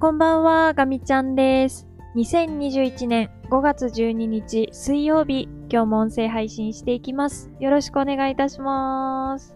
[0.00, 1.86] こんばんは、ガミちゃんです。
[2.16, 7.50] 2021年5月12日水曜日、今日も音声配信していきます。
[7.60, 9.54] よろしくお願いいたします。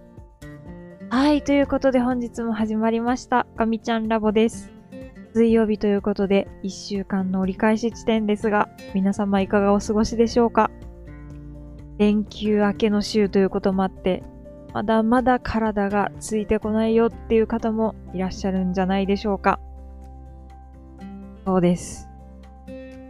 [1.08, 4.70] はい、ということで本日も始まりました、ガミちゃんラボです。
[5.32, 10.70] 水曜日ということで、1週間の折り返し地点ですが、皆様いかがお過ごしでしょうか
[11.96, 14.22] 連休明けの週ということもあって、
[14.74, 19.58] まだまだ体がついてこないよっていう方もいらっしゃるんじゃないでしょうか。
[21.44, 22.08] そうです。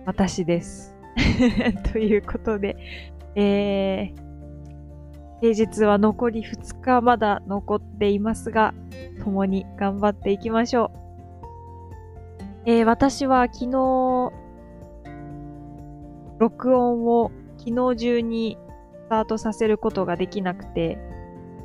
[0.07, 0.97] 私です。
[1.93, 2.77] ということで、
[3.37, 8.75] えー、平日は残り2日まだ残っていますが、
[9.23, 10.91] 共に頑張っていきましょう。
[12.67, 14.33] えー、私は昨日、
[16.41, 18.59] 録音を昨日中に
[19.05, 20.99] スタートさせることができなくて、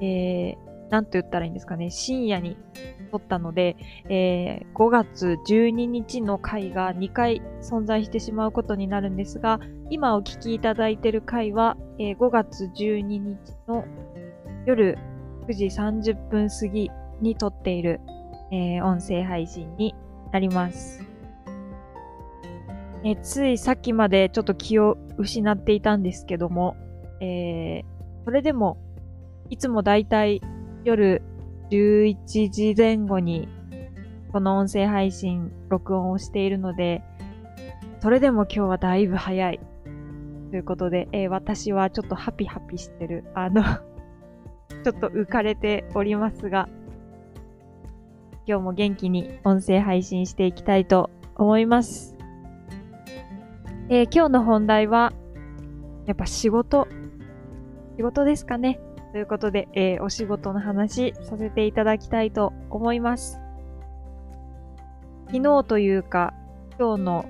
[0.02, 2.58] えー、なんと言ったらいいんですかね、深夜に
[3.12, 3.76] 撮ったので、
[4.10, 13.86] えー、5月12日の回が2回存在してしまうことになるんですが、今お聞きいただいている回は、えー、5月12日の
[14.66, 14.98] 夜
[15.48, 18.02] 9時30分過ぎに撮っている、
[18.52, 19.96] えー、音声配信に
[20.32, 21.04] なります。
[23.02, 26.76] えついさっきまでちょっと気を失っていたんですけども、
[27.22, 28.78] えーそれでも
[29.50, 30.40] いつもだいたい
[30.84, 31.22] 夜
[31.70, 33.48] 11時前後に
[34.32, 37.04] この音声配信録音をしているので、
[38.02, 39.60] それでも今日はだいぶ早い。
[40.52, 43.26] ということで、えー、私はちょっとハピハピしてる。
[43.36, 43.64] あの
[44.84, 46.70] ちょっと浮かれておりますが、
[48.48, 52.16] 今日も元気に音声配信していきたいと思います。
[53.90, 55.14] えー、今日の本題は、
[56.06, 56.88] やっぱ仕事、
[57.98, 58.80] 仕事ですかね。
[59.12, 63.40] ということで、えー、お仕事の話させていただきたいと思います。
[65.28, 66.34] 昨日というか、
[66.78, 67.26] 今日の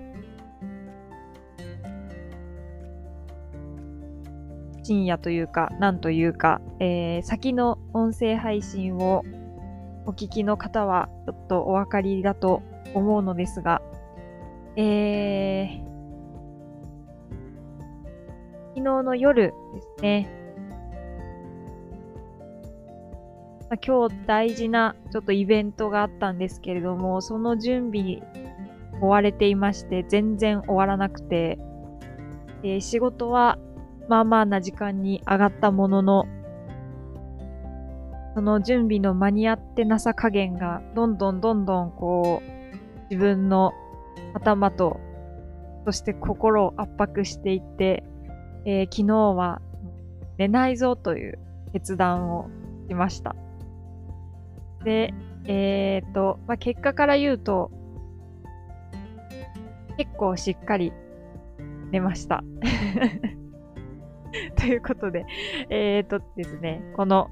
[4.83, 9.23] 深夜というか、なんというか、えー、先の音声配信を
[10.05, 12.61] お聞きの方はちょっとお分かりだと
[12.93, 13.82] 思うのですが、
[14.76, 15.89] えー、
[18.70, 20.39] 昨日の夜ですね、
[23.69, 28.23] ま、今日大事なちょっとイベントがあったんですけれども、その準備に
[28.99, 31.59] 追われていまして、全然終わらなくて、
[32.63, 33.59] えー、仕事は
[34.08, 36.25] まあまあな時間に上がったものの、
[38.33, 43.73] その準備の間に合ってなさ加減が、どんどんどんどんこう、自分の
[44.33, 44.99] 頭と、
[45.85, 48.03] そして心を圧迫していって、
[48.65, 49.61] えー、昨日は
[50.39, 51.39] 寝ないぞという
[51.73, 52.49] 決断を
[52.87, 53.35] しました。
[54.83, 55.13] で、
[55.45, 57.71] えっ、と、まあ、結果から言うと、
[59.97, 60.93] 結構しっかり
[61.91, 62.43] 寝ました。
[64.55, 65.25] ということで、
[65.69, 67.29] えっ、とですね、この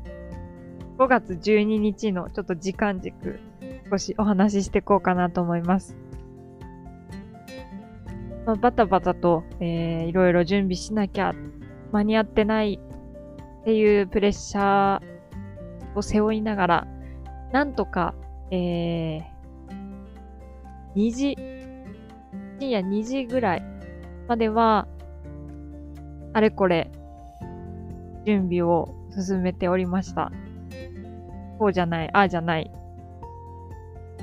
[0.97, 3.39] 5月12日のちょっと時間軸、
[3.89, 5.95] 少しお話ししていこうかなと思います。
[8.45, 11.35] まあ、バタバタと、えー、いろいろ準備しなきゃ、
[11.91, 12.79] 間に合ってない
[13.61, 15.01] っていうプレッシャー
[15.95, 16.87] を背負いながら、
[17.51, 18.13] なんとか、
[18.51, 19.21] えー、
[20.95, 21.37] 2時、
[22.59, 23.63] 深夜2時ぐらい
[24.27, 24.87] までは、
[26.33, 26.91] あれこれ、
[28.25, 30.31] 準備を進めておりました。
[31.57, 32.71] こうじゃない、ああじゃない。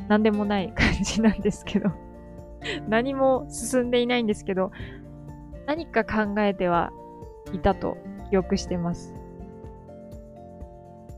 [0.09, 1.91] なんでもない 感じなんですけど。
[2.89, 4.71] 何も進んでいないんですけど、
[5.67, 6.93] 何か考えては
[7.53, 7.97] いたと
[8.31, 9.15] 記憶してます。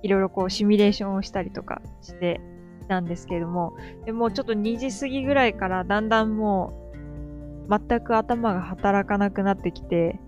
[0.07, 2.41] いろいろこうシミュレーションをしたりとかして
[2.89, 6.93] たんですけれども、でもちょっと2時過ぎぐらいからだんだんも
[7.69, 10.21] う全く頭が働かなくなってきて、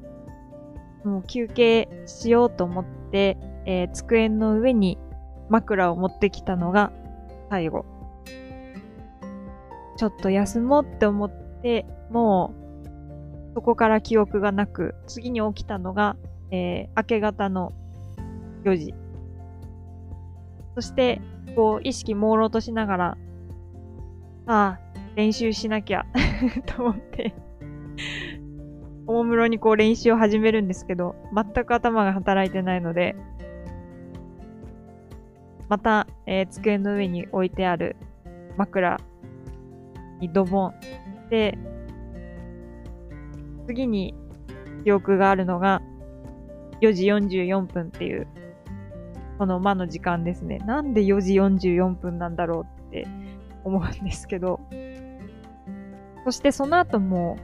[1.04, 4.98] もう休憩しようと思って、えー、机の上に
[5.48, 6.92] 枕を持ってきたのが
[7.50, 7.86] 最後。
[9.96, 11.30] ちょっと休もうって思っ
[11.62, 16.16] て、もうそこから記憶がなく、次に起きたのが、
[16.50, 17.72] えー、明け方の
[18.64, 18.94] 4時。
[20.78, 21.20] そして、
[21.56, 23.18] こう、意識朦朧としながら、
[24.46, 24.80] ああ、
[25.16, 26.06] 練習しなきゃ
[26.66, 27.34] と思って、
[29.08, 33.16] おもむろにこう練習を始めるんですけど、全く頭が働いてないので、
[35.68, 37.96] また、えー、机の上に置いてある
[38.56, 39.00] 枕
[40.20, 40.74] にドボン。
[41.28, 41.58] で、
[43.66, 44.14] 次に
[44.84, 45.82] 記憶があるのが
[46.82, 48.28] 4時44分っていう
[49.38, 50.58] この間の時間ですね。
[50.58, 53.06] なんで4時44分なんだろうって
[53.64, 54.60] 思うんですけど、
[56.24, 57.38] そしてその後も、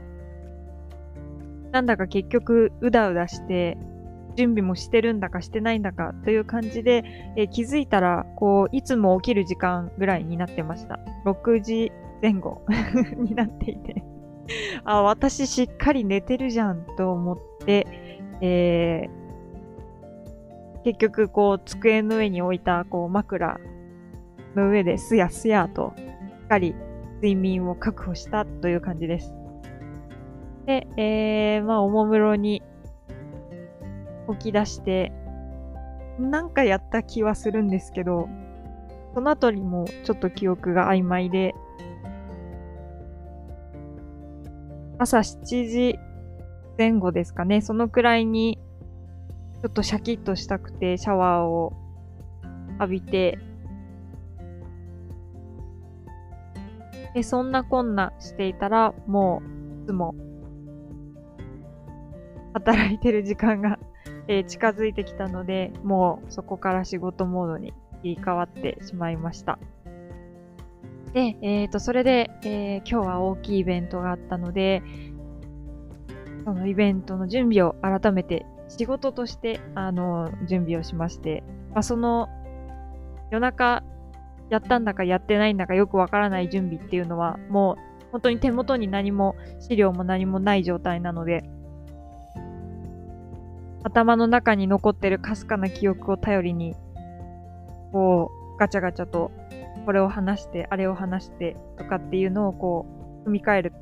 [1.71, 3.77] なんだか結局うだうだして、
[4.35, 7.03] 準備もしてるんだかしてないんだかという感じで、
[7.37, 10.99] え、気づいたら、こう、いつも起きる時間ぐらいになってました。
[11.25, 11.91] 6時
[12.21, 12.61] 前後
[13.17, 14.03] になっていて
[14.83, 17.87] あ、私しっかり寝てるじゃんと思って、
[18.41, 19.24] えー、
[20.85, 23.59] 結局、こう、机の上に置いた、こう、枕
[24.55, 26.01] の上ですやすやと、し
[26.45, 26.75] っかり
[27.15, 29.33] 睡眠を確保したという感じです。
[30.67, 32.61] で、えー、まあ、おもむろに
[34.29, 35.11] 起き出して、
[36.19, 38.29] なんかやった気はするんですけど、
[39.15, 41.55] その後にもちょっと記憶が曖昧で、
[44.99, 45.99] 朝7時
[46.77, 48.59] 前後ですかね、そのくらいに、
[49.65, 51.73] ちょっとシャキッとしたくてシャワーを
[52.79, 53.39] 浴びて、
[57.15, 59.41] で、そんなこんなしていたら、も
[59.81, 60.13] う、いつも、
[62.53, 63.79] 働いてる時間が
[64.27, 67.73] えー、近づいてきたので、もうそこから仕事モードに
[68.03, 69.57] 切り替わってしまいました。
[71.13, 74.83] で、えっ、ー、と、それで、えー、今日は大きいイベントがあったので、
[76.43, 82.29] そのイベントの準備を改めて仕事として、あの、準備をしまして、まあ、その
[83.31, 83.83] 夜中
[84.49, 91.43] やったんだかやってないんだかよくわからない準備っていうのは、もう本当に手元に何も資料も何もない状態なので、
[93.83, 96.75] 頭の中に残ってるかすかな記憶を頼りに、
[97.91, 99.31] こう、ガチャガチャと、
[99.85, 102.85] これを話して、あれを話してとかっていうのをこ
[103.21, 103.73] う、組み替える、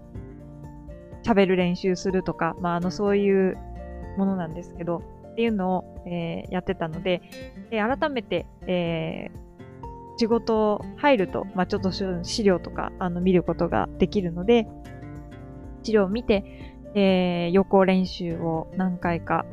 [1.23, 3.57] 喋る練習するとか、まあ、あの、そういう
[4.17, 5.01] ものなんですけど、
[5.31, 7.21] っていうのを、えー、やってたので、
[7.69, 14.67] で改めて、えー、仕事入ると、まあ、ちょっと資料とか、あの、見ることができるので、
[15.83, 16.43] 資料を見て、
[16.95, 19.45] えー、予行練習を何回か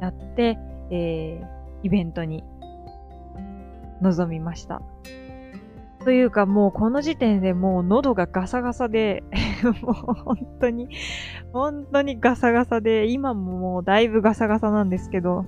[0.00, 0.58] やって、
[0.90, 2.42] えー、イベントに
[4.00, 4.82] 臨みました。
[6.04, 9.22] というかもうこの時点でもう喉がガサガサで
[9.82, 10.88] もう本当に、
[11.52, 15.44] 本当にガサガサで、今ももうだいぶガサガサなんですけど、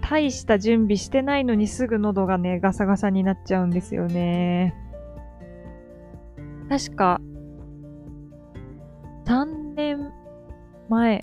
[0.00, 4.74] 大した準備してないのにすぐ喉がね、ガサガサになっちゃうんですよね。
[6.68, 7.20] 確か、
[9.24, 10.12] 3年
[10.88, 11.20] 前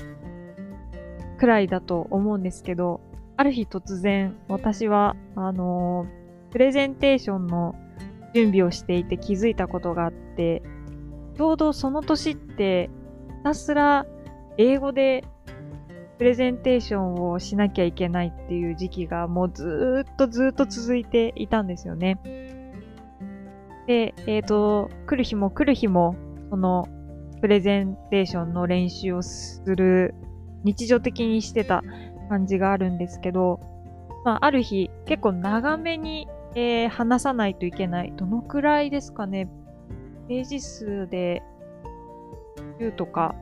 [1.38, 3.02] くらいだと思うんですけど、
[3.38, 6.25] ある日突然私は、あのー、
[6.56, 7.76] プレゼンテーションの
[8.34, 10.64] 準備をしていて気づいたことがあって、
[11.36, 12.90] ちょうどその年って、
[13.40, 14.06] ひたすら
[14.58, 15.26] 英語で
[16.18, 22.22] プレゼンテーションをしなきゃいけないっていう時期がもうずーっとずーっと続いていたんですよね。
[23.86, 26.16] で、えっ、ー、と、来る日も来る日も、
[26.52, 26.88] その
[27.42, 30.16] プレゼンテーションの練習をする
[30.64, 31.84] 日常的にしてた
[32.30, 33.60] 感じがあるんですけど、
[34.24, 38.14] まあ、ある日、結構長めに、えー、話さないといけない。
[38.16, 39.50] どのくらいですかね。
[40.28, 41.44] ページ数で
[42.80, 43.36] 10とか、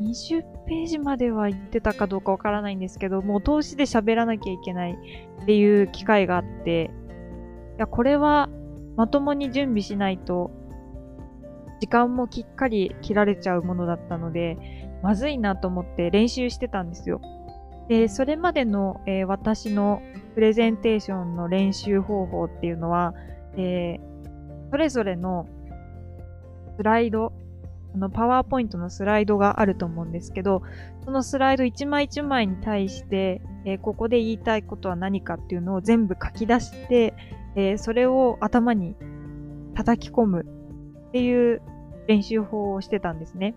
[0.00, 4.98] 20ページまでは行ってたかどうかわからないんですけど、もう投資で喋らなきゃいけない
[5.42, 6.90] っていう機会があって、
[7.76, 8.48] いや、これは
[8.96, 10.50] まともに準備しないと、
[11.80, 14.56] 時間もきっかり切られちゃうものだったので、
[15.02, 17.20] まずいなと思って練習してたんですよ。
[17.88, 20.02] で、それまでの、えー、私の
[20.38, 23.12] プレゼンテーションの練習方法っていうのは、
[23.56, 25.48] えー、それぞれの
[26.76, 27.32] スライド、
[27.92, 30.62] あのパワーポイントのスライドがあると思うんですけど、
[31.04, 37.14] そのスライド一枚一枚に対して、えー、ここで言いたいことは何かっていうのを全部書き出して、
[37.56, 38.94] えー、それを頭に
[39.74, 40.46] 叩き込む
[41.08, 41.60] っていう
[42.06, 43.56] 練習法をしてたんですね。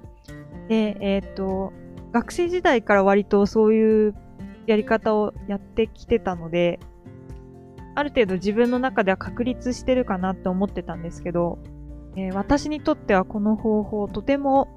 [0.68, 1.74] で、えっ、と、
[2.12, 4.16] 学生時代から割とそういう
[4.68, 6.80] やり方をやってきてたので、
[7.96, 11.60] ある程度自分の中では確立してるかなって思ってたんですけど、
[12.16, 14.68] えー、私にとってはこの方法とても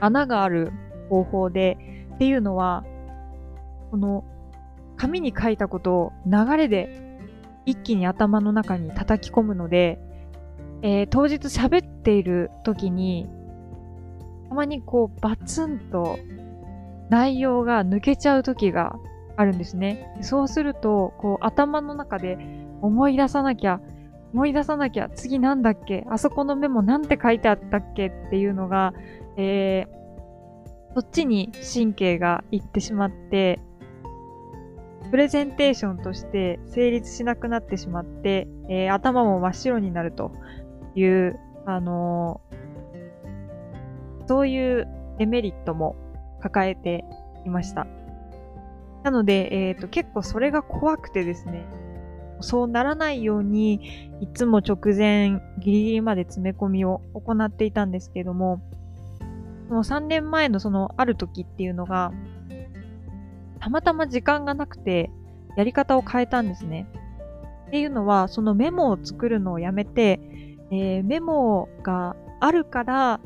[0.00, 0.72] 穴がある
[1.10, 1.76] 方法で、
[2.14, 2.84] っていうのは、
[3.90, 4.24] この
[4.96, 7.18] 紙に書いたことを流れで
[7.64, 9.98] 一気に頭の中に叩き込むので、
[10.82, 13.28] えー、当日喋っている時に
[14.48, 16.18] たまにこうバツンと
[17.10, 18.96] 内容が抜けちゃう時が
[19.36, 20.12] あるんですね。
[20.20, 22.38] そうすると、こう頭の中で
[22.82, 23.80] 思い出さなきゃ、
[24.34, 28.92] 思い出さなきゃ、次なんだっけあそこのメモなんて書いてあったっけっていうのが、
[29.36, 33.60] えー、そっちに神経がいってしまって、
[35.10, 40.32] プレゼンテーションとして成立しなくなってしまって、えー、頭も真っ白になると
[40.94, 42.40] いう、あの
[44.26, 44.88] そういう
[45.18, 45.96] デメリットも
[46.40, 47.04] 抱えて
[47.44, 47.86] いました。
[49.04, 51.64] なので、えっ、ー、と、結構それが怖くてですね、
[52.40, 58.60] そうならないように、いつも直前、ギリギリまで詰め込みを行っていたんですけども、
[59.68, 62.12] その3年前のそのある時っていうのが、
[63.60, 65.10] たまたま時間がなくて、
[65.56, 66.88] やり方を変えたんですね。
[67.66, 70.20] っていうのは、そのメモを作るのをやめて、
[70.70, 73.20] えー、メモがあるから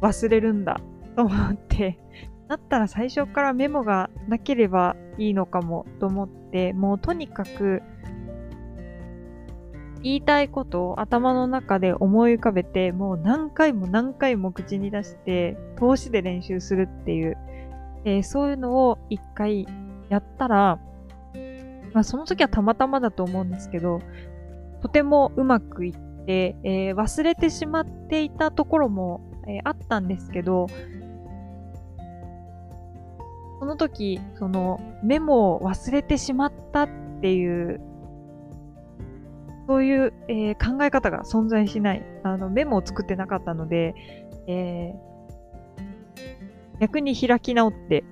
[0.00, 0.80] 忘れるんだ
[1.18, 1.98] と思って、
[2.46, 7.82] だったら最初からメモがなければいいのかもと思って、もうとにかく
[10.00, 17.36] 言いたいことを頭の中で思い浮かべて、もう何回も何回も口に出して、投資で練習するっていう、
[18.04, 19.66] えー、そういうのを一回
[20.08, 20.78] やったら、
[21.94, 23.98] まあその時はたまたまだと思うんですけど、
[24.82, 30.68] とてもうまくいって、えー、忘れてしまっていたところも、えー、あったんですけど、
[33.58, 36.88] その時、そのメモを忘れてしまったっ
[37.20, 37.80] ていう
[39.68, 42.02] そういう、えー、考え方が存在しない。
[42.22, 43.94] あの、メモを作ってなかったので、
[44.46, 48.02] えー、逆に開き直って、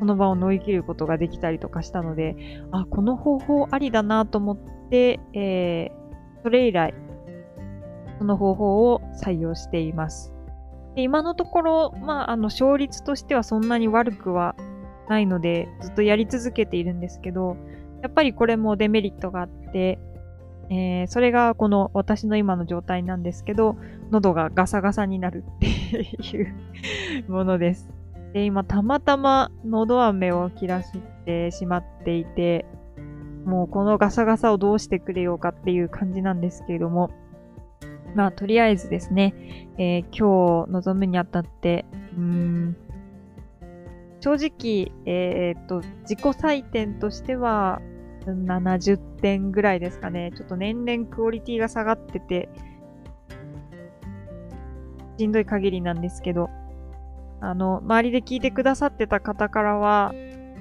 [0.00, 2.34] その場を乗り切ることができたりとかしたので、
[2.72, 4.58] あ、この方法ありだなと思っ
[4.90, 6.92] て、えー、それ以来、
[8.18, 10.34] その方法を採用しています。
[10.94, 14.56] で今のところ、まあ、あの、勝率としてはそんなに悪くは
[15.08, 17.56] ないので、ずっとやり続けているんですけど、
[18.02, 19.98] やっぱりこれもデメリットがあって、
[20.70, 23.76] えー、それがこの私の今の状態なんですけど、
[24.10, 26.54] 喉がガサガサになるっていう
[27.28, 27.90] ものです。
[28.32, 30.92] で、今たまたま喉飴を切らし
[31.24, 32.66] てしまっていて、
[33.44, 37.10] もうこのガサガサをどうしてくれようかっていう感じなんですけれども、
[38.18, 39.32] まあとりあえずですね、
[39.78, 41.84] えー、今日臨むにあたって、
[42.16, 42.76] うん、
[44.18, 47.80] 正直、えー、っと、自己採点としては、
[48.26, 50.32] 70点ぐらいですかね。
[50.36, 52.48] ちょっと年々クオリティが下がってて、
[55.16, 56.50] しんどい限りなんですけど、
[57.40, 60.12] あの、周りで聞いてくださってた方からは、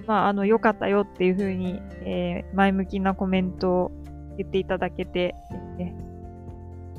[0.06, 3.92] まあ、あの、良かったよっていう風に、えー、前向きなコメントを
[4.38, 5.34] 言っていただけて、
[5.80, 6.07] えと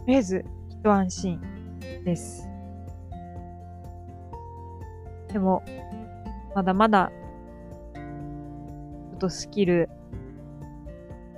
[0.08, 1.38] りあえず、一安心
[2.02, 2.48] です。
[5.30, 5.62] でも、
[6.54, 7.12] まだまだ、
[7.94, 9.90] ちょっとスキル、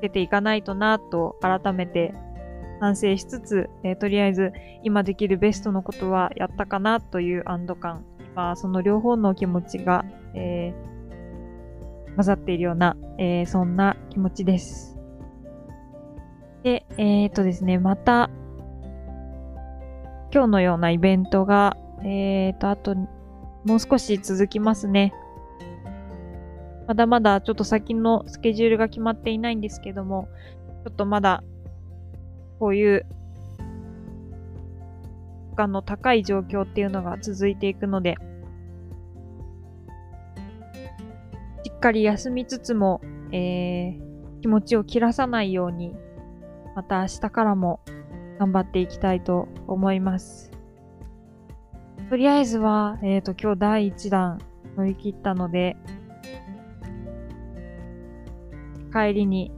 [0.00, 2.14] 出ていかないとなと改めて
[2.80, 14.96] 反省しつつ、えー、とりあえず今できるベストのことはやったかなという安堵感、今その両方の気持ちが、えー、混ざっているような、えー、そんな気持ちです。
[16.62, 18.30] で、えっ、とですね、また、
[20.32, 22.94] 今日のようなイベントが、えっ、と、あと
[23.64, 25.12] もう少し続きますね。
[26.86, 30.28] まだまだちょっと先のスケジュールが決まっていないんですけども、
[30.84, 31.42] ちょっとまだ
[32.58, 33.06] こういう
[35.56, 38.16] 負荷の高い状況っていうのが続いていくので、
[41.64, 43.00] しっかり休みつつも、
[43.32, 45.94] えー、気持ちを切らさないように、
[46.74, 47.80] また明日からも
[48.40, 50.50] 頑張っていきたいと思います。
[52.08, 54.38] とりあえずは、えっ、ー、と、今日第1弾
[54.78, 55.76] 乗り切ったので、
[58.90, 59.52] 帰りに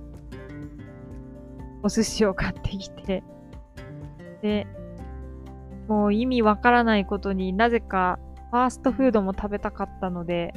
[1.84, 3.22] お寿司を買ってきて、
[4.42, 4.66] で、
[5.86, 8.18] もう意味わからないことになぜか
[8.50, 10.52] ファーストフードも食べたかったので、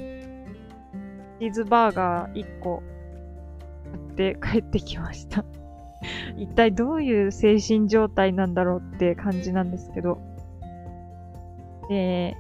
[1.40, 2.82] チーズバーガー1個
[3.92, 5.46] 買って帰ってきました
[6.38, 10.20] 一体どういう精神状態なんだろうって感じなんですけど。
[11.90, 12.36] で、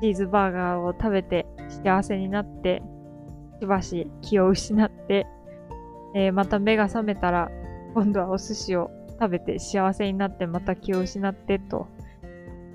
[0.00, 2.82] チーズバーガーを食べて幸せになって、
[3.60, 5.26] しばし気を失って、
[6.14, 7.50] えー、また目が覚めたら、
[7.94, 8.90] 今度はお寿司を
[9.20, 11.88] 食べて幸せになってまた気を失ってと、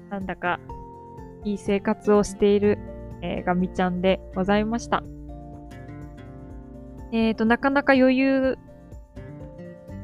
[0.10, 0.60] なんだか
[1.46, 2.78] いい生活をしている、
[3.22, 5.04] えー、ガミちゃんでございました。
[7.12, 8.58] えっ、ー、と、なかなか余裕、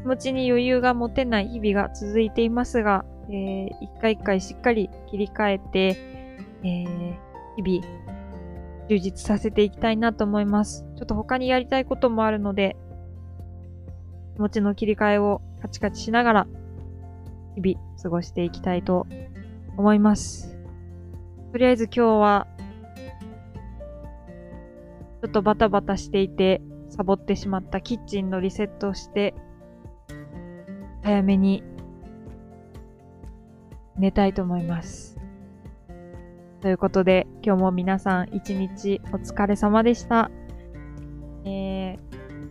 [0.01, 5.87] 気持ちに余裕が持てない日々が続いていますが、えー、一回一回しっかり切り替えて、
[6.63, 7.15] えー、
[7.57, 8.09] 日々
[8.89, 10.85] 充実させていきたいなと思います。
[10.97, 12.75] ちょっと他にやりたいこともあるので、
[14.35, 16.47] 気持ちの切り替えをカチカチしながら、
[17.55, 19.05] 日々過ごしていきたいと
[19.77, 20.57] 思います。
[21.51, 22.47] とりあえず今日は、
[25.21, 29.35] ちょっとバタバタしていて、サボってしまったキッチンのリセットをして、
[31.03, 31.63] 早めに
[33.97, 35.17] 寝たいと思います。
[36.61, 40.29] ということで、今日も皆さん一日お疲れ様でした。
[41.45, 41.97] えー、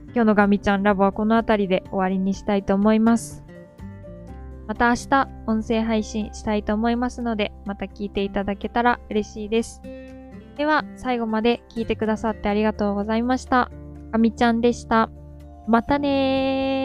[0.06, 3.44] 今日のガミちゃんラボはこの辺りで終わりにしたいと思います。
[4.66, 9.82] また明日音声配信したいと思いますので、また聞いていただけたら嬉しいです。
[10.56, 13.70] では、最後まで聞いてくださってありがとうございました。
[14.12, 15.10] ガミちゃんでした。
[15.66, 16.77] またねー。